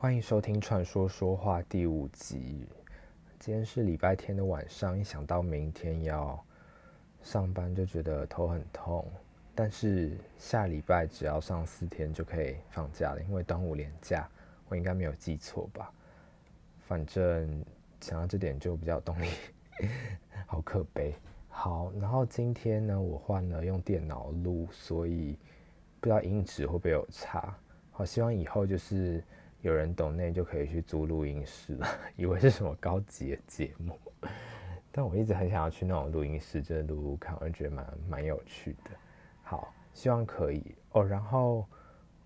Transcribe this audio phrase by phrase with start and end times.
[0.00, 2.66] 欢迎收听《传说说话》第五集。
[3.38, 6.42] 今天是礼拜天的晚上，一想到明天要
[7.22, 9.06] 上班，就觉得头很痛。
[9.54, 14.26] 但是下礼拜只要上四天就可以放假了，因为端午连假，
[14.70, 15.92] 我应该没有记错吧？
[16.88, 17.62] 反正
[18.00, 19.28] 想到这点就比较有动力，
[20.48, 21.14] 好可悲。
[21.50, 25.36] 好，然后今天呢，我换了用电脑录，所以
[26.00, 27.54] 不知道音质会不会有差。
[27.90, 29.22] 好，希望以后就是。
[29.62, 33.98] 有人懂内就可以去租录音室了，以为是什么高级的节目，
[34.90, 38.90] 但我一直很想要去那种录音室，真的录录看，我就觉得蛮蛮有趣的。
[39.42, 41.06] 好，希望可以哦。
[41.06, 41.68] 然后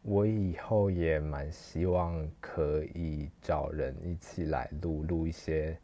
[0.02, 5.76] 我以后也蛮希望可以找人一起来录录一些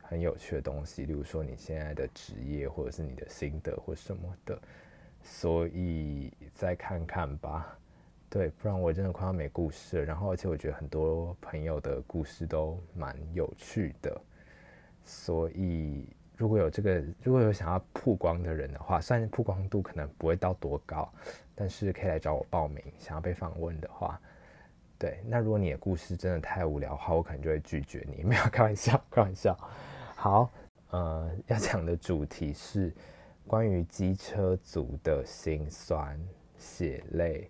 [0.00, 4.56] 很有趣的东西，例如说你现在的职业，或者是你的心得或什么的。
[5.22, 7.76] 所以再看看吧。
[8.34, 10.04] 对，不然我真的快要没故事了。
[10.04, 14.20] 然后，而且我觉得很多朋友的故事都蛮有趣的，
[15.04, 21.08] 所以如果有这个，如果有想要曝光的人的话，虽然曝光度可能不会到多高，
[21.54, 24.20] 但是可以来找我报名，想要被访问的话。
[24.98, 28.24] 对，那如果你的故事真的太无聊的话，我可能就会拒绝你。
[28.26, 29.56] 没有开玩笑，开玩笑。
[30.16, 30.50] 好，
[30.90, 32.92] 呃，要讲的主题是
[33.46, 36.20] 关于机车族的心酸
[36.58, 37.48] 血泪。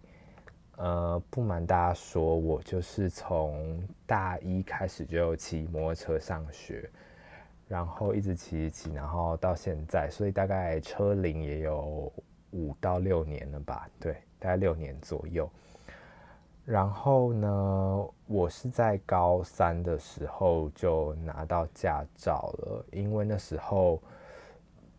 [0.76, 6.90] 呃，不瞒大家说，我就是从大一开始就骑摩托车上学，
[7.68, 12.12] 然后一直骑骑，然后到现在，所以大概车龄也有
[12.50, 13.88] 五到六年了吧？
[14.00, 15.48] 对，大概六年左右。
[16.64, 24.02] 然后呢，我是在高三的时候就拿到驾照了，因为那时候。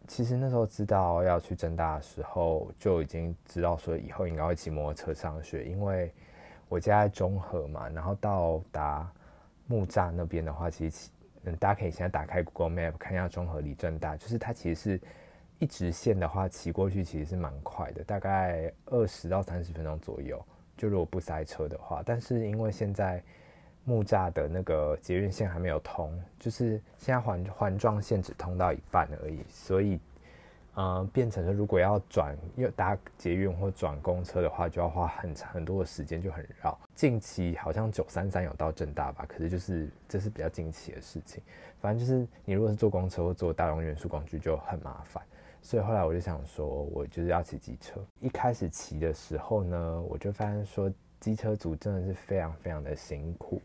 [0.07, 6.11] 其实那时候知道要去正大的时候，就已经知道说以后应该会骑摩托车上学，因为
[6.69, 9.11] 我家在中和嘛，然后到达
[9.67, 11.09] 木栅那边的话，其实
[11.43, 15.01] 嗯，大家可以现在打开 Google Map 看一下中和离正大，就是它其实是
[15.59, 20.43] 一直线的话，骑过去其实是蛮快的，大概二十到三十分钟左右，
[20.75, 22.01] 就如果不塞车的话。
[22.05, 23.23] 但是因为现在
[23.87, 29.99] 木栅的那个捷运线还没有通，就是现在环环状线只通到一半而已，所以，
[30.73, 36.75] 呃，变成了如果要转又搭捷运或转公车的话，就要花很长很多的时间，就很绕。
[36.95, 41.43] 近期好像九三三有到正大吧，可是就是这是比较近期的事情。
[41.79, 45.23] 反正就是你如果是坐公车或坐大众运输工具就很麻烦，
[45.61, 48.03] 所以后来我就想说，我就是要骑机车。
[48.19, 50.91] 一开始骑的时候呢，我就发现说。
[51.25, 53.59] 机车族真的是非常非常的辛苦。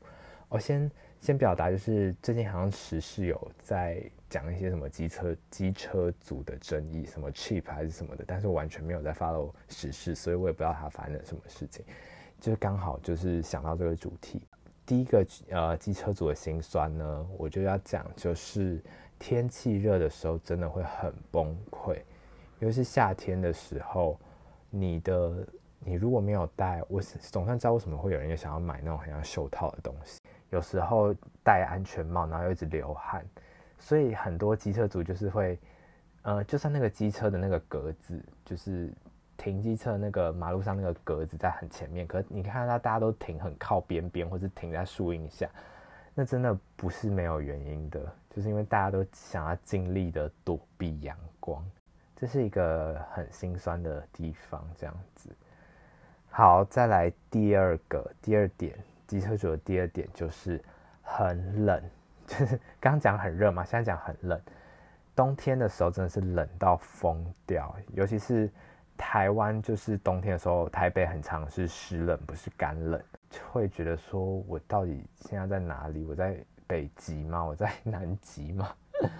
[0.48, 0.91] 我先
[1.21, 11.84] 先表达，就是最近好像时事有在讲一些什么机车机车族的争议，什么 cheap 还是什么的，但是我完全没有在 follow 时事，所以我也不知道它发生了什么事情。
[12.41, 14.41] 就是刚好就是想到这个主题，
[14.87, 18.82] 第一个呃机车族的辛酸呢，我就要讲，就是
[19.19, 21.99] 天气热的时候真的会很崩溃，
[22.60, 24.19] 尤其是夏天的时候，
[24.70, 25.47] 你的。
[25.83, 30.21] 你如果没有戴，我总算知道为什么会有人也想要买那种很像袖套的东西。
[30.51, 31.15] 有时候
[31.45, 33.25] 戴安全帽，然后又一直流汗，
[33.79, 35.59] 所以很多机车族就是会，
[36.23, 38.93] 呃，就算那个机车的那个格子，就是
[39.37, 45.49] 停机车那个马路上那个格子在很前面，可是你看到大家都停很靠边边，或是停在树荫下，
[46.15, 51.65] 那真的不是没有原因的，就是因为大家都想要尽力的躲避阳光，
[52.17, 55.31] 这是一个很心酸的地方，这样子。
[56.33, 58.73] 好，再来第二个第二点，
[59.09, 60.63] 机车主的第二点就是
[61.03, 61.83] 很冷，
[62.25, 64.41] 就是刚刚讲很热嘛，现在讲很冷。
[65.17, 68.49] 冬天的时候真的是冷到疯掉，尤其是
[68.97, 76.05] 台湾，就是冬天的时候，台北很常是湿冷，不是干冷，就会觉得说我到底现在在哪里？
[76.05, 77.45] 我在北极吗？
[77.45, 78.73] 我在 南极吗？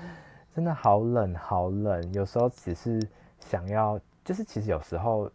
[0.55, 2.15] 真的好冷，好冷。
[2.15, 3.03] 有时候只是
[3.41, 5.29] 想要，就是其实有时候。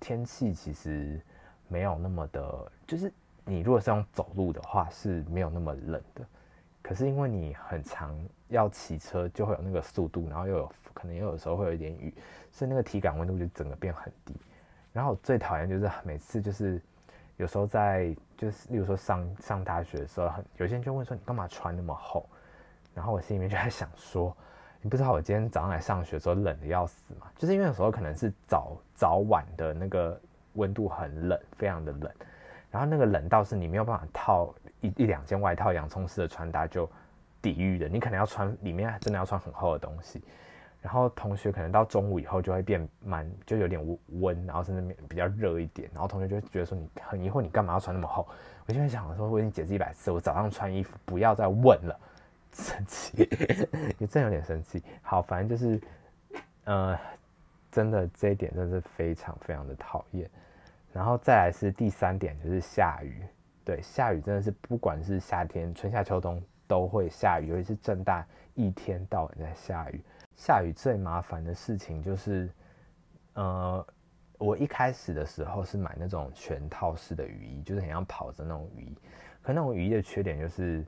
[0.00, 1.20] 天气其实
[1.68, 3.12] 没有那么的，就是
[3.44, 6.24] 你如果是用走路的话是没有那么冷的，
[6.82, 8.18] 可是因为你很长
[8.48, 12.14] 要骑车，就会有那个速度，然后又有可能又有时候会有一点雨，
[12.50, 14.34] 所以那个体感温度就整个变很低。
[14.92, 16.80] 然后最讨厌就是每次就是
[17.36, 22.28] 有时候在就是例如说上上大学的时候，很有些人就问说，你干嘛穿那么厚？
[22.94, 24.36] 然后我心里面就在想说。
[24.80, 27.26] 你不知道我今天早上来上学的时候冷的要死嘛？
[27.36, 30.18] 就是因为有时候可能是早早晚的那个
[30.54, 32.10] 温度很冷，非常的冷，
[32.70, 36.88] 然后那个冷到是你没有办法套一一两件外套，洋葱式的穿搭就
[37.42, 40.22] 抵御的，你可能要穿里面真的要穿很厚的东西，
[40.80, 48.26] 然后同学可能到中午以后就会变蛮，就有点温，然后甚至比较热一点，然后同学就会觉得说你很疑惑，你干嘛要穿那么厚？
[48.66, 52.00] 我就会想说，我已经解释一百次，我早上穿衣服不要再问了，
[52.52, 53.28] 生气，
[53.98, 54.82] 也真有点生气。
[55.02, 55.80] 好，反正就是，
[56.64, 56.98] 呃，
[57.70, 60.28] 真的这一点真的是非常非常的讨厌。
[60.92, 63.22] 然后再来是第三点，就是下雨。
[63.64, 70.00] 对，下雨真的是不管是夏天、春夏秋冬都会下雨，尤其是正大一天到晚在下雨。
[70.36, 72.48] 下雨最麻烦的事情就是，
[73.34, 73.86] 呃，
[74.38, 78.96] 我一开始的时候是买那种全套式的雨衣，就是很像跑着那种雨衣。
[79.42, 80.84] 可那种雨衣的缺点就是，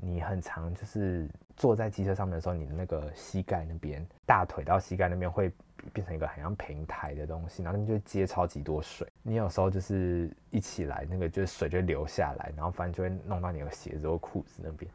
[0.00, 5.52] 你很常就是坐在机车上面的时候，你的那个膝盖那边、大腿到膝盖那边会
[5.92, 9.06] 变成一个很像平台的东西，然后你就会接超级多水。
[9.22, 14.90] 你有时候就是一起来，那个就是水就流下来，然后反正就会弄到你的鞋子或裤子那边。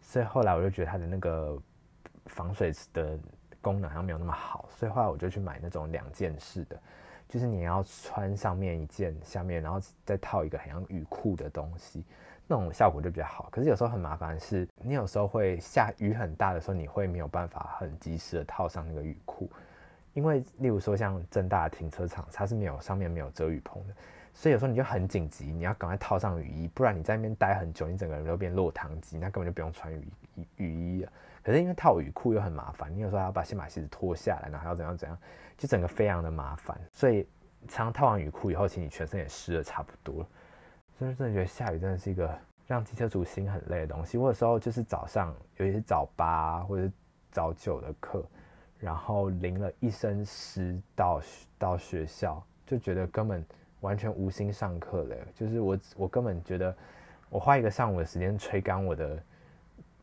[0.00, 1.60] 所以后来我就觉得它的那个
[2.26, 3.18] 防水的。
[3.64, 6.76] 功能好像没有那么好，所以后来我就去买那种两件式的，
[7.28, 12.02] 就是你要穿上面一件，下面然后再套一个很像雨裤的东西，
[12.58, 13.48] 那种效果就比较好。
[13.50, 19.50] 可是有时候很麻烦是，你有时候会下雨很大的时候，你会没有办法很及时的套上那个雨裤，
[20.12, 23.94] 因为例如说像政大的停车场，它是没有上面没有遮雨棚的，
[24.34, 31.12] 所以有时候你就很紧急，你要赶快套上雨衣，不然你在那边待很久，你整个人都变落汤鸡，那根本就不用穿雨雨雨衣了。
[31.42, 35.18] 可是因为套雨裤又很麻烦，你有时候还要把先把鞋子脱下来，然后还要怎样怎样，
[35.58, 36.78] 就整个非常的麻烦。
[36.92, 37.26] 所以
[37.66, 40.28] 常套完雨裤以后，其实你全身也湿的差不多了。
[40.98, 44.16] 真的真的觉得下雨真的是一个让机车族心很累的东西。
[44.18, 46.90] 我有时候就是早上，尤其是早八或者
[47.30, 48.24] 早九的课，
[48.78, 51.20] 然后淋了一身湿到
[51.58, 53.44] 到学校，就觉得根本
[53.80, 55.16] 完全无心上课了。
[55.34, 56.74] 就是我我根本觉得
[57.28, 59.22] 我花一个上午的时间吹干我的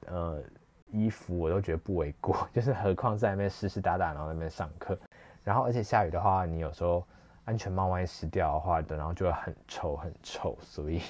[0.07, 0.43] 呃。
[0.91, 4.97] 衣服我都觉得不为过， 就是何况在那边湿湿哒哒，然后那边上课，
[5.43, 7.05] 然后而且下雨的话，你有时候
[7.49, 11.01] 安全帽万一湿掉的话，然后就会很臭很臭，所以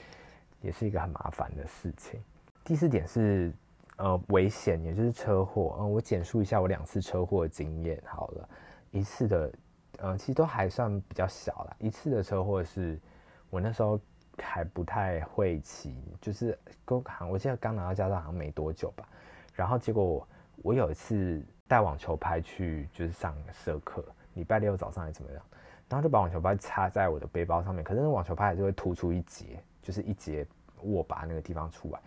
[0.60, 2.22] 也是一个很麻烦的事情。
[2.62, 3.50] 第四点是
[3.96, 5.78] 呃危险，也就是车祸。
[5.80, 8.48] 嗯、我简述一下我两次车祸的经验好了。
[8.90, 9.52] 一次的
[9.98, 11.76] 呃其实都还算比较小啦。
[11.78, 13.00] 一次的车祸是
[13.48, 13.98] 我那时候
[14.36, 19.08] 还不太会骑，就是刚我记得刚拿到驾照好像没多久吧。
[19.54, 20.28] 然后结果我
[20.62, 24.04] 我有一次带网球拍去就是上社课，
[24.34, 25.42] 礼拜六早上还怎么样，
[25.88, 30.46] 然后就把网球拍插在我的背包上面，可是那网球拍还是会突出一截，就是一截
[30.82, 32.00] 握把那个地方出来，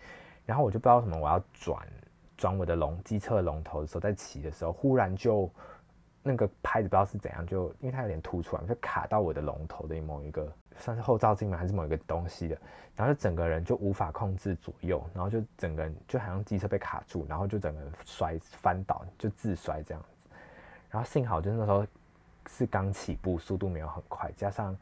[0.46, 1.86] 然后我就不知道什么，我要转
[2.36, 5.50] 转我的龙机车龙头的时候，在骑的时候，忽然就。
[6.22, 11.56] 那个拍子不知道是怎样，就因为它有点凸出来，就卡到我的龙头的某一个，算是后照镜吗？
[11.56, 12.58] 还是某一个东西的？
[12.94, 20.26] 然后就整个人就无法控制左右，然后就整个人就好像机车被卡住，然后就整个人摔翻倒，就自摔这样子。
[20.90, 21.86] 然后幸好就是那时候
[22.56, 24.76] 是刚起步，速度没有很快，加上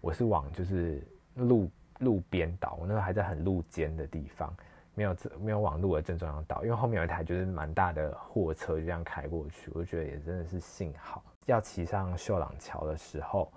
[0.00, 1.02] 我是往就是
[1.34, 4.54] 路路边倒，我那时候还在很路肩的地方。
[4.94, 11.22] 没有没有往路的正中央倒，因为后面有一台就是蛮大的货车就这样开过去，我觉得也真的是幸好。
[11.46, 13.52] 要骑上秀朗桥的时候，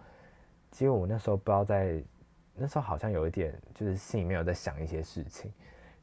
[0.70, 2.00] 其实我那时候不知道在
[2.54, 5.52] 那时候好像有一点就是心里面有在想一些事情，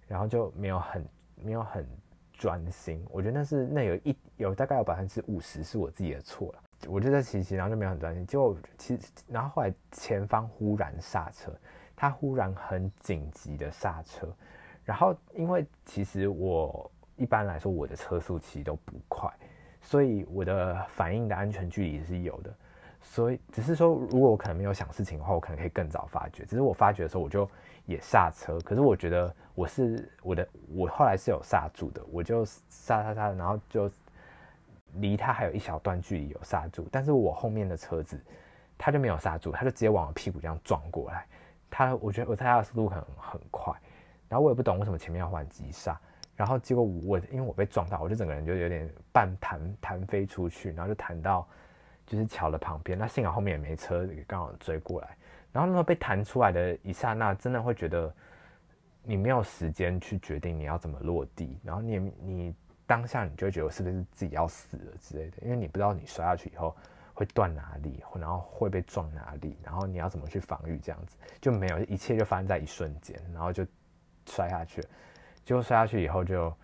[0.08, 1.86] 然后就没有很没有很
[2.32, 3.06] 专心。
[3.08, 8.26] 我觉得那是那有一有大概有百分之五十是我自己的错了，我就在骑骑，然后就没有很专心。
[8.26, 11.52] 结果其实然后后来前方忽然刹车，
[11.96, 14.28] 他忽然很紧急的刹车。
[14.84, 19.30] 然后，因为其实我一般来说我的车速其实都不快，
[19.82, 22.54] 所以我的反应的安全距离是有的。
[23.02, 26.44] 所以只是说，如果我可能没有想事情的话，我可能可以更早发觉。
[26.44, 27.48] 只是我发觉的时候，我就
[27.84, 28.58] 也刹车。
[28.60, 33.90] 可是我觉得我是我的，我后来是有刹住的，我就刹刹刹，然后就
[34.94, 36.88] 离他还有一小段距离有刹住。
[36.90, 38.20] 但是我后面的车子
[38.76, 41.26] 他就没有刹住，他就直接往我屁股这样撞过来。
[41.70, 43.74] 他我觉得我猜他的速度可能很快。
[44.28, 45.98] 然后我也不懂为什么前面要换急刹，
[46.36, 51.48] 然后结果我因为我被撞到，我就整个人就有点半弹弹飞出去，然后就弹到
[52.06, 52.98] 就是桥的旁边。
[52.98, 55.16] 那幸好后面也没车刚好追过来。
[55.50, 58.14] 然后那个被弹出来的一刹那，真的会觉得
[59.02, 62.54] 你没有时间去决定你要怎么落地，然后你你
[62.88, 66.76] 当下你就觉得是不是自己要死了之类的，因为你不知道你摔下去以后
[67.14, 71.16] 会断哪里，然后会被撞哪里，然后你要怎么去防御，这样子？
[71.40, 73.64] 就没有，一切就发生在一瞬间，然后就。
[74.30, 74.82] 摔下去，
[75.42, 76.54] 结果摔下去以后就，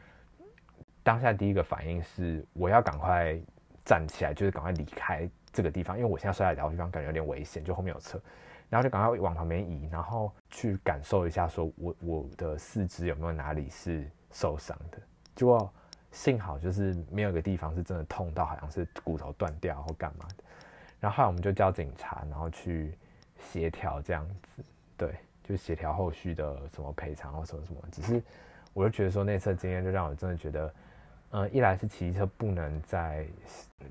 [1.03, 3.41] 当下第一个反应是我要赶快
[3.87, 8.21] 站起来，就是赶快离开这个地方，因为我现在摔在这个地方感觉有点危险，就后面有车，
[8.69, 14.99] 然后就赶快往旁边移，然后去感受一下，说我我的四肢有没有哪里是受伤的。
[15.35, 15.73] 结果
[16.15, 20.45] 幸好就是没有一个地方是真的痛到好像是骨头断掉或干嘛的。
[21.01, 22.97] 然后后来我们就叫警察，然后去
[23.51, 24.63] 协调这样子，
[24.97, 27.81] 对，就协调后续的什么赔偿或什么什么。
[27.91, 28.23] 只是
[28.73, 30.75] 我就觉得说那次经验就让我真的觉得，
[31.31, 33.27] 呃，一来是骑车不能再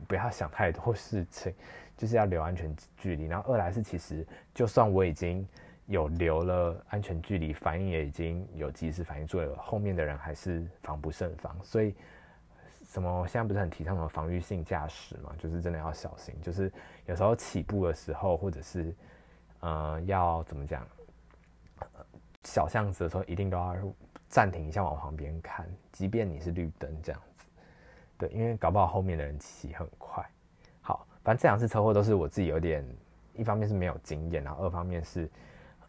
[0.07, 1.53] 不要想太多事情，
[1.97, 3.25] 就是要留安全距离。
[3.25, 5.45] 然后二来是其实就算我已经
[5.85, 11.95] 有留了安全距离，反应也已经有及时反应做了，后面的人还是防不胜防，所以。
[12.85, 13.25] 什么？
[13.25, 15.33] 现在不是很提倡什么防御性驾驶嘛？
[15.39, 16.35] 就是真的要小心。
[16.41, 16.71] 就是
[17.05, 18.93] 有时候起步的时候，或者是
[19.61, 20.85] 呃要怎么讲，
[22.43, 23.75] 小巷子的时候，一定都要
[24.27, 27.45] 暂停一下，往旁边看，即便你是绿灯这样子。
[28.17, 30.23] 对，因为搞不好后面的人骑很快。
[30.81, 32.85] 好，反正这两次车祸都是我自己有点，
[33.33, 35.27] 一方面是没有经验，然后二方面是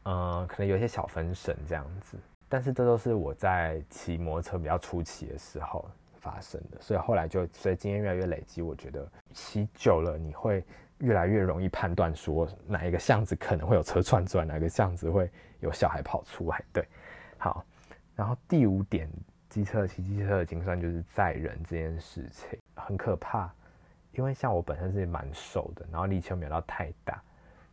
[0.05, 2.17] 呃可能有些小分神这样子。
[2.49, 5.85] 但是这都是我在骑摩托车比较初期的时候。
[6.25, 10.65] 发生的，所以后来就所以经验越来越累积，我觉得骑久了你会
[10.97, 15.31] 越来越容易判断说哪一个巷子可能会有车窜出来，哪个巷子会
[15.61, 16.65] 有小孩跑出来。
[16.73, 16.89] 对，
[17.37, 17.63] 好，
[18.17, 19.07] 然后第五点，
[19.51, 23.53] 机车骑机车的精算就是载人这件事情很可怕，
[24.13, 27.23] 因为像我本身是蛮瘦的，然后力气又没有到太大，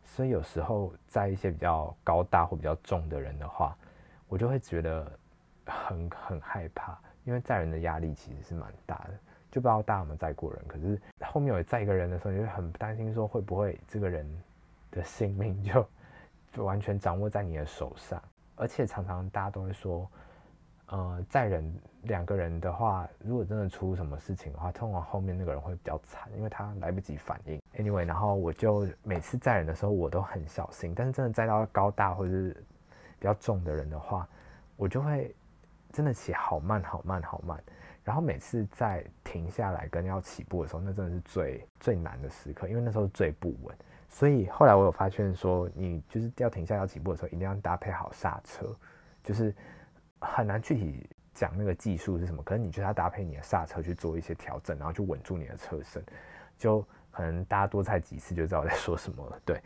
[0.04, 3.76] 所以有时候在一些比较高大或比较重的人的话，
[4.28, 5.10] 我就会觉得
[5.66, 6.98] 很很害怕。
[7.24, 9.10] 因为载人的压力其实是蛮大的，
[9.48, 10.60] 就不知道大家有没有载过人。
[10.66, 14.28] 可是后面有载一个人的时候，你就很担心说会不会这个人
[14.90, 15.86] 的性命就
[16.52, 18.20] 就完全掌握在你的手上。
[18.56, 20.10] 而且常常大家都会说，
[20.86, 27.60] 呃，载人两个人的话，如果真的出什么事情的话，通常后面那个人会比较惨，因为他来不及反应。
[27.76, 32.52] Anyway，然后我就每次载人的时候我都很小心，但是真的载到高大或者是
[33.18, 34.28] 比较重的人的话，
[34.76, 35.34] 我就会。
[35.94, 37.62] 真的骑好慢好慢好慢，
[38.02, 43.76] 然后每次在停下来跟要起步的时候，那真的是最最难的时刻，因为那时候最不稳。
[44.08, 48.74] 所以后来我有发现说，你就是要停下要起步的时候，一定要搭配好刹车，
[49.22, 49.54] 就是
[50.18, 56.02] 很难具体讲那个技术是什么，可是你就要搭配你的刹车去做一些调整，然后去稳住你的车身。
[56.58, 59.40] 就可能大家多踩几次就知道我在说什么了。
[59.44, 59.60] 对，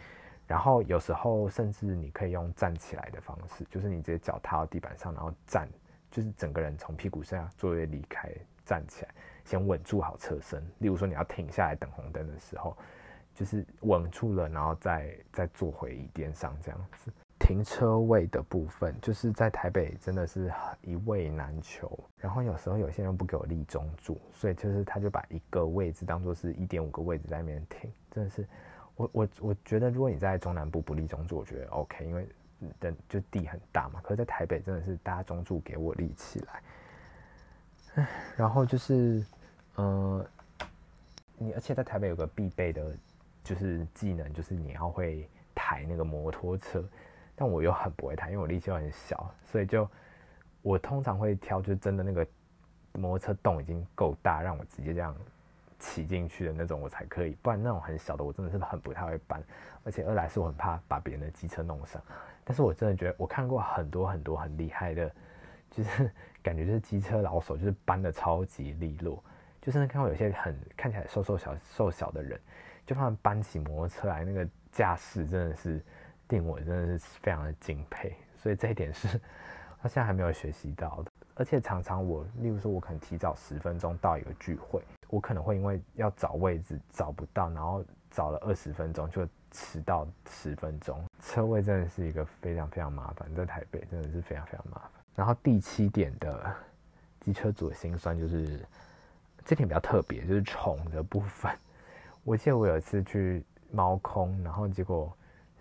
[0.46, 5.68] 然后有时候甚至你可以用站起来的方式，就是你直接脚踏到地板上，然后站。
[6.08, 8.32] 就是整个人从屁股上作为离开，
[8.64, 9.10] 站起来，
[9.44, 10.64] 先稳住好车身。
[10.78, 12.74] 例如说你要停下来等红灯的时候，
[13.34, 17.12] 就是稳住了，然后再再坐回椅垫上这样子。
[17.46, 21.96] 停车位的部分，就是在台北真的是一位难求。
[22.18, 27.88] 然后有时候有些人不给我立中柱，所以就是他就把一个位置当做是一点五个位置在那边停。
[28.10, 28.44] 真的是，
[28.96, 32.28] 我我我觉得如果你在中南部不立中柱，我觉得 OK，因为。
[32.80, 36.42] 的就地很大嘛，可是在台北真的是大家中柱给我立起
[37.94, 39.22] 来，然后就是，
[39.74, 40.26] 呃，
[41.36, 42.96] 你而且在台北有个必备的，
[43.44, 46.82] 就是技能，就是你要会抬那个摩托车，
[47.36, 49.88] 但我又很不会抬，因为我力气又很小，所以就
[50.62, 52.26] 我通常会挑，就真的那个
[52.94, 55.14] 摩托车洞已经够大，让我直接这样。
[55.78, 59.42] 骑进去的那种我才可以，不然那种很小的我真的是很不太会搬，
[59.84, 62.00] 而且二来是我很怕把别人的机车弄伤。
[62.44, 65.12] 但是我真的觉得我看过很多很多很厉害的，
[65.70, 66.10] 就是
[66.42, 69.22] 感觉就是机车老手，就是搬的超级利落。
[69.60, 72.40] 就是看到有些很看起来瘦瘦小瘦小的人，
[72.86, 75.84] 就他们搬起摩托车来，那个架势真的是
[76.28, 78.16] 令我真的是非常的敬佩。
[78.36, 79.08] 所以这一点是
[79.80, 81.10] 他现在还没有学习到的。
[81.34, 84.82] 而且常常我，例如说我可能提早十分钟到一个聚会。
[85.08, 91.04] 我可能会因为要找位置找不到，然后找了二十分钟就迟到十分钟。
[91.22, 94.90] 车位真的是一个非常非常麻烦，在台北真的是非常非常麻烦。
[95.14, 96.52] 然后第七点的
[97.20, 98.66] 机车主的心酸就是
[99.44, 101.52] 这点比较特别，就是宠的部分。
[102.24, 105.16] 我记得我有一次去猫空，然后结果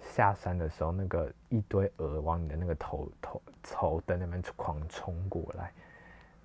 [0.06, 5.72] 下山的时候，那个一堆鹅往你的那个头头头灯那边狂冲过来，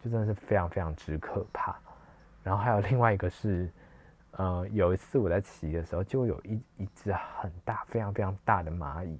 [0.02, 1.76] 就真的是非常非常之可怕。
[2.43, 3.71] 然后还有另外一个是，
[4.33, 9.19] 呃，有一次我在骑的时候，就有一一只很大、非常非常大的蚂蚁，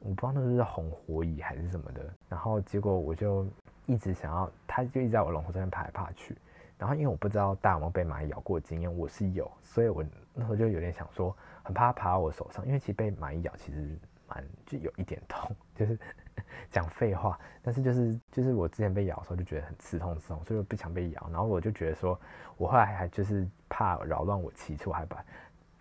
[0.00, 2.02] 我不知道那是红火蚁还是什么的。
[2.28, 3.46] 然后结果我就
[3.86, 6.36] 一直想要，它就一直在我龙头上面爬来爬去。
[6.78, 10.04] 然后因为我不知道大家有没有被蚂蚁咬过的经验，我是有，所以我
[10.34, 15.98] 那时候就有点想说，很怕它爬到我手上，因为其实被蚂蚁咬其实蛮就有一点痛， 就是。
[16.70, 21.28] 讲废话，但是就是就是我之前被咬的时候就觉得很刺痛刺痛，所以我不想被咬。
[21.32, 22.20] 然后我就觉得说，
[22.58, 25.24] 我后来还就是怕扰乱我骑车，我还把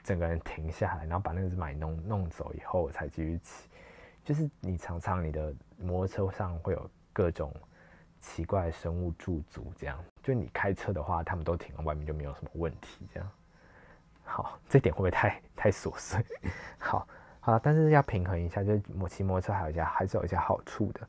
[0.01, 3.67] 整个人停下来，然后把那只蚂蚁弄弄走以后，我才继续骑。
[4.23, 7.53] 就是你常常你的摩托车上会有各种
[8.25, 13.05] 奇怪生物驻足，这样就你开车的话，他们都停在外面就没有什么问题。
[13.13, 13.31] 这样，
[14.23, 16.25] 好，这点会不会太 太琐碎？
[16.79, 17.07] 好，
[17.39, 21.07] 好了，但是要平衡一下，就是骑摩托车还有一些还是有一些好处的。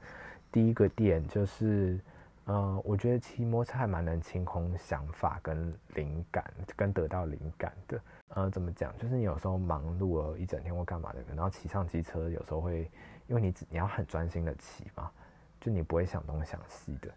[0.53, 1.99] 第一个点就是，
[2.45, 6.45] 嗯、我觉得骑摩托车还蛮能清空想法跟灵感，
[6.77, 8.01] 跟得到灵感的。
[8.29, 8.97] 呃，怎么讲？
[8.99, 12.91] 就是你有时候忙碌了一整天或干嘛的，然后骑上机车，有时候会
[13.27, 15.11] 因为你你要很专心的骑嘛。
[15.61, 17.11] 就你不会想东想西的，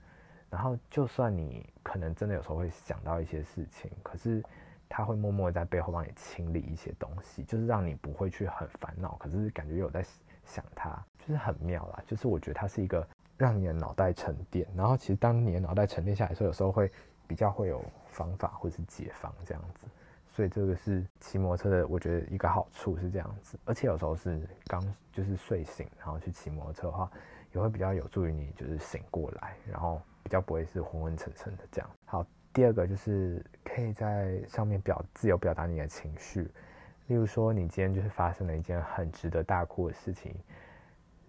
[0.50, 4.44] 然后就算你可能真的有时候会想到一些事情，可是
[4.88, 10.04] 他会默默在背后帮你清理一些东西，就是让你不会去很烦恼，可是感觉有在
[10.44, 12.04] 想他，就是很妙啦。
[12.08, 16.92] 就是我觉得它是一个让你的脑袋沉淀，然后其实当你的脑袋沉淀下来的时候，有时候会
[17.28, 19.86] 比较会有方法或是解放这样子。
[20.28, 24.82] 所以这个是骑摩托车的，我觉得一个好处是这样子，而且有时候是刚
[25.12, 27.12] 就是睡醒，然后去骑摩托车的话。
[27.52, 31.90] 也会比较有助于你，就是醒过来，然后比较不会是昏昏沉沉的这样。
[32.06, 36.44] 好，第二个就是可以在上面表自由表达你的情绪，
[37.08, 40.36] 例如说你今天就是发生了一件很值得大哭的事情，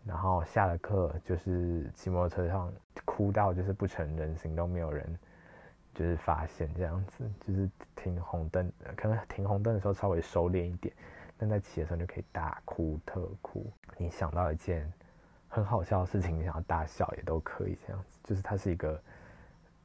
[0.05, 2.71] 然后下了课就是骑摩托车上
[3.07, 5.19] 哭到就是不成人形都没有人
[5.95, 10.95] 就是发现这样子，就是停红灯，可能停红灯的时候稍微收敛一点，
[11.39, 13.73] 但在骑的时候就可以大哭特哭。
[13.97, 14.93] 你想到一件。
[15.53, 19.03] 很好笑的事情，你想要大笑也都可以这样子，就是它是一个，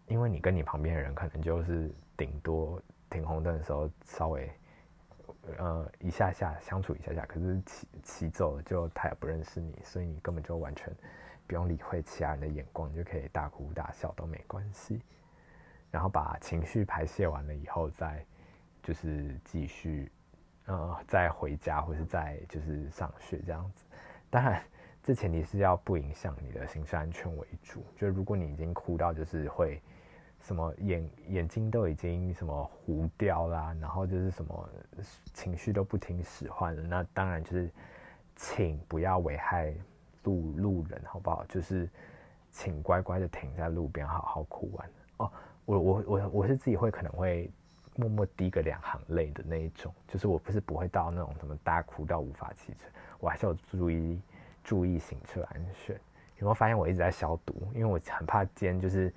[0.05, 2.79] 因为你跟你旁边的人可能就是顶多
[3.09, 4.51] 停红灯的时候稍微，
[5.57, 10.95] 呃一下下相处一下下，可是骑骑走了就他也不认识你，所以你根本就完全
[11.47, 15.01] 不用理会其他人的眼光，你就可以大哭大笑都没关系，
[15.89, 18.23] 然后把情绪排泄完了以后，再
[18.83, 20.11] 就是继续，
[20.67, 23.83] 呃再回家或是再就是上学这样子，
[24.29, 24.61] 当然。
[25.05, 27.85] 这前提是要不影响你的行车安全为主。
[27.95, 29.79] 就如果你已经哭到就是会
[30.39, 34.67] 什么眼眼睛都已经什么糊掉啦，然后就是什么
[35.31, 37.69] 情绪都不听使唤了，那当然就是
[38.35, 39.75] 请不要危害
[40.23, 41.45] 路路人，好不好？
[41.45, 41.87] 就是
[42.49, 44.89] 请乖乖的停在路边，好好哭完。
[45.17, 45.31] 哦，
[45.65, 47.47] 我我我我是自己会可能会
[47.95, 52.89] 默默滴个两行泪的那一种，就是我不是不会到那种什么大哭到无法骑车，
[53.19, 54.19] 我还是有注意。
[54.65, 55.95] 注意行车安全。
[56.37, 57.55] 有没有发现我一直在消毒？
[57.73, 59.13] 因为我很怕今天就是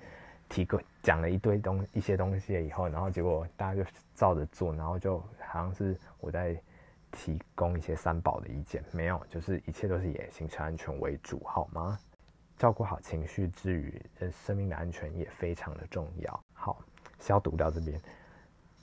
[0.47, 6.57] 提供讲了一堆东一些东西以后，然后结果大家就照着做，然后就好像是我在
[7.11, 8.81] 提供一些三宝的意见。
[8.93, 11.99] 没有，就是一切都是以行车安全为主，好吗？
[12.55, 16.39] 照顾好情绪之余，生命的安全也非常的重要。
[16.53, 16.81] 好，
[17.19, 17.99] 消毒到这边。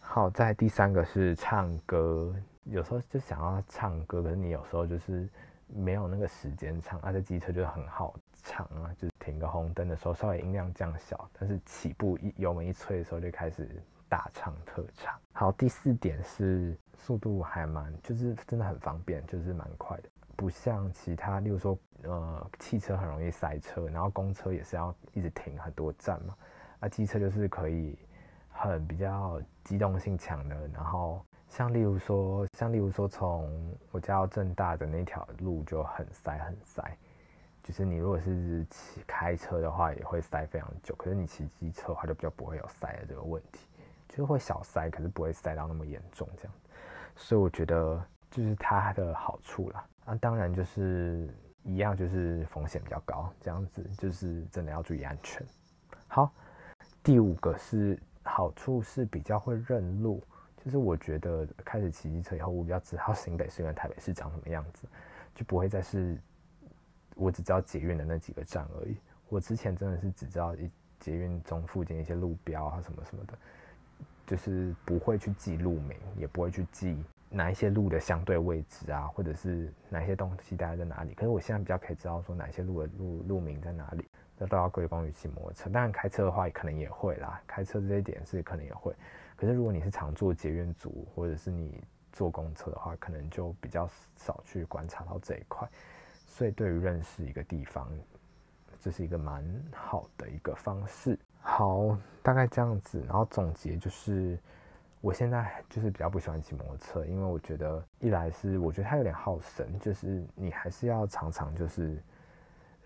[0.01, 2.35] 好，在第三个是唱歌。
[2.65, 5.27] 有时候就想要唱歌，可是你有时候就是。
[5.67, 15.15] 没有那个时间唱，啊，且机车就很好唱啊，就是停个红灯的时候稍微音量降小，但是起步一油门一吹的时候就开始大唱特唱。
[15.33, 26.37] 好，第四点是速度还蛮，就是真的很方便，就是蛮快的，不像其他，例如说呃汽车很容易塞车，然后公车也是要一直停很多站嘛，
[26.81, 27.99] 啊机车就是可以
[28.49, 31.25] 很比较机动性强的，然后。
[31.57, 36.99] 像例如说，像例如说，从我家到正大的那条路就很塞很塞，
[37.63, 40.95] 就是你如果是骑开车的话，也会塞非常久。
[40.97, 43.67] 可是你骑机车的话，就比较不会有塞的这个问题，
[44.07, 46.53] 就是会小塞，可是不会塞到那么严重这样。
[47.15, 49.83] 所以我觉得就是它的好处啦。
[50.05, 55.43] 那、啊、当然就是一样，就是风险比较高，这样子就是真的要注意安全。
[56.07, 56.31] 好，
[57.03, 60.23] 第五个是好处是比较会认路。
[60.67, 64.83] 就是我觉得开始骑机车以后，我比较知道新北市跟台北市长什么样子，
[65.33, 66.19] 就不会再是
[67.15, 68.97] 我只知道捷运的那几个站而已。
[69.29, 73.39] 我之前真的是只知道一捷运中附近一些路标啊什么什么的，
[74.27, 77.01] 就是不会去记路名，也不会去记
[77.31, 81.15] 哪一些路的相对位置啊，或者是哪些东西大概在哪里。
[81.15, 84.05] 可是我现在比较可以知道说哪些路的路路名在哪里，
[84.39, 85.71] 那都要归功于骑摩托车。
[85.71, 88.95] 当然开车的话，可能也会啦，开车这一点是可能也会。
[89.37, 95.69] 可是如果你是常坐捷运组，或者是你坐公车的话，可能就比较少去观察到这一块。
[96.27, 97.91] 所以对于认识一个地方，
[98.81, 99.45] 这是一个蛮
[99.75, 101.19] 好的一个方式。
[101.41, 103.03] 好，大概这样子。
[103.07, 104.39] 然后总结就是，
[105.01, 112.03] 我现在就是比较不喜欢骑摩托车，因为我觉得一来是我觉得它有点耗神，就是你还是要常常就是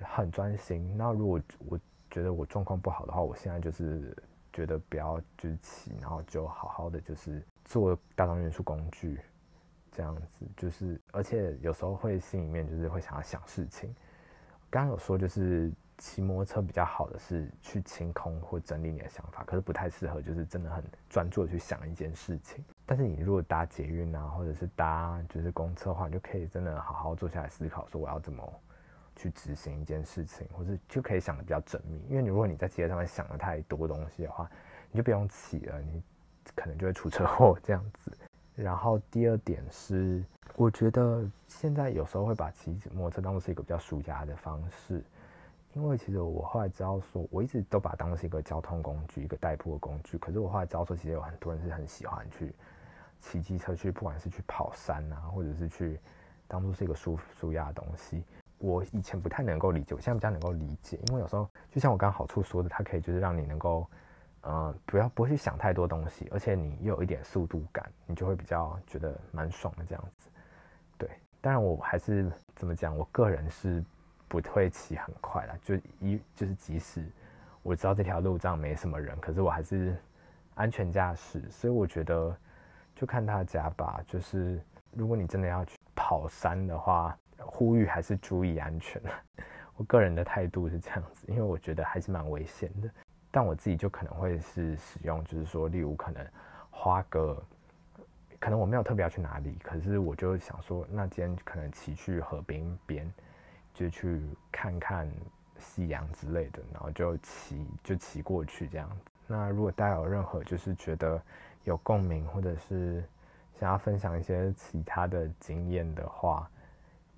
[0.02, 0.96] 很专心。
[0.96, 4.16] 那如果我觉得我状况不好的话，我现在就是。
[4.52, 9.20] 觉得不要就是骑，然后就好好的就是坐大众运输工具，
[9.92, 13.94] 这样子就是，而且有时候会心里面就是会想要想事情。
[14.68, 22.64] 刚刚有说就是骑摩托车比较好的是去清空或整理你的想法，可是不太适合就是真的很专注的去想一件事情。
[22.84, 28.60] 但是你如果搭捷运啊，或者是搭就是公车的话，你就可以真的好好坐下来思考，说我要怎么
[29.20, 32.02] 去执行一件事情，或者就可以想的比较缜密。
[32.08, 34.50] 因为你如果你在街上面想了太多东西的话，
[34.90, 36.02] 你就不用骑了，你
[36.54, 38.10] 可能就会出车祸这样子。
[38.54, 40.24] 然后第二点是，
[40.56, 45.04] 我觉得现在有时候会把骑摩托车当作是一个比较舒压的方式。
[45.74, 50.18] 因为其实我后来知道说，我一直都把它当成是一个交通工具，一个代步的工具。
[50.18, 52.52] 可是我后来知道说，其实有很多人是很喜欢去
[53.20, 56.00] 骑机车去，不管是去跑山啊，或者是去
[56.48, 58.24] 当做是一个舒舒压的东西。
[58.60, 60.98] 我以前不太能够理解，我现在比较能够理解。
[61.08, 63.84] 因为有时候就像我刚刚好处说的，它可以就是让你能够，
[64.42, 70.28] 呃，不要不会去想太多东西，而且你又有一点速度感，你就会比较觉得蛮爽的这样子。
[70.96, 73.84] 对，当然我还是怎么讲，我个人是。
[74.30, 77.04] 不会骑很快啦，就一就是即使
[77.64, 79.96] 我知道这条路上没什么人，可是我还是
[80.54, 82.32] 安全驾驶，所以我觉得
[82.94, 84.00] 就看大家吧。
[84.06, 89.00] 就是如果你真的要去跑山的话，呼吁还是注意安全。
[89.76, 92.90] 我个人的态度是这样子，因为我觉得还是蛮危险的。
[93.30, 96.26] 但我自己就可能会是使用，就是说，例如可能
[96.70, 97.42] 花个，
[98.38, 103.12] 可能我没有特别要去哪里，可是我就想说，那今天可能骑去河边边。
[103.72, 104.20] 就去
[104.52, 105.10] 看看
[105.56, 108.90] 夕阳之类的，然后就骑就骑过去这样。
[109.26, 111.22] 那如果大家有任何就是觉得
[111.64, 113.02] 有共鸣，或者是
[113.54, 116.50] 想要分享一些其他的经验的话，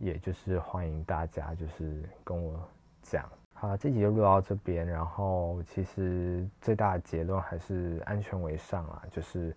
[0.03, 2.61] 也就是欢迎大家就是跟我
[3.03, 3.25] 讲。
[3.55, 4.85] 好，这集就录到这边。
[4.85, 9.57] 然后其实最大的结论还是安全为上啊，就是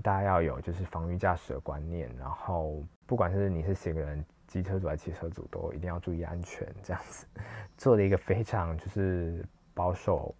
[0.00, 2.08] 大家要有就是防御驾驶的观念。
[2.16, 4.24] 然后不管是你是行人。
[4.48, 7.26] 机车主还是汽车主都一定要注意安全，这样子
[7.78, 9.42] 做了一个非常就是
[9.72, 10.34] 保守，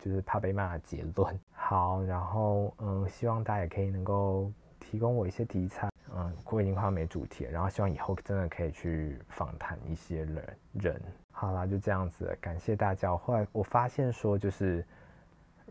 [0.00, 1.40] 就是怕被骂的结论。
[1.52, 4.50] 好，然后嗯，希望大家也可以能够
[4.80, 11.02] 提供我一些题材，嗯，我已经快要没主题了，然后希望以后真的可以去访谈一些人人。
[11.30, 13.16] 好啦，就这样子，感谢大家。
[13.16, 14.84] 后来我发现说，就是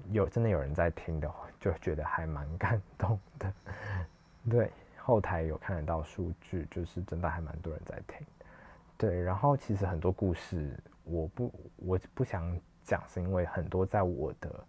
[0.10, 3.54] 有真的有人在听的话，就觉得还蛮感动的，
[4.50, 4.72] 对。
[5.04, 8.26] 后台有看得到数据，就是真的还蛮多人在听，
[8.98, 9.20] 对。
[9.22, 14.64] 然后其实很多故事我不我不想讲，是因为很多在我的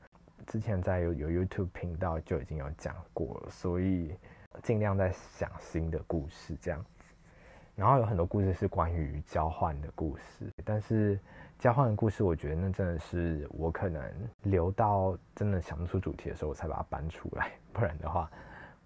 [0.46, 4.16] 之前在有有 YouTube 频道就已经有讲过了，所以
[4.62, 7.14] 尽量在想新的故事这样子。
[7.74, 11.18] 然后有很多故事是关于交换的故事，但是
[11.58, 14.02] 交换的故事，我觉得那真的是我可能
[14.42, 18.30] 留到真的想不出主题的时候，我才把它搬出来，不然的话。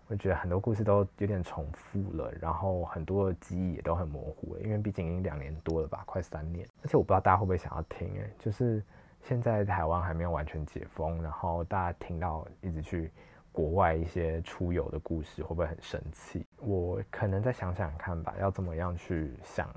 [0.09, 6.65] 我觉得很多故事都有点重复了，然后很多的记忆也都很模糊了，因为毕竟已经两年多了吧，快三年。
[6.85, 8.81] 而且我不知道大家会不会想要听，哎，就是
[9.21, 13.11] 现在台湾还没有完全解封，然后大家听到一直去
[13.57, 16.47] 国外一些出游的故事，会不会很生气？
[16.59, 19.75] 我可能再想想看吧，要怎么样去想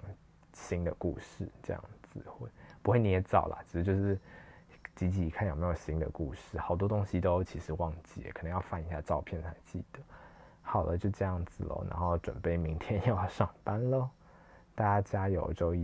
[0.51, 2.49] 新的故事，这样子会
[2.81, 3.57] 不会捏造啦？
[3.65, 4.19] 只是就是。
[4.95, 9.99] 挤挤看有没有新的故事，好多东西都其实忘记了，可能要翻一下照片才记得。
[10.61, 14.09] 好了，就这样子喽，然后准备明天又要上班喽，
[14.75, 15.77] 大家加油，周一。